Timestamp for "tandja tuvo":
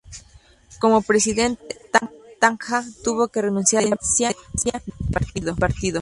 2.39-3.27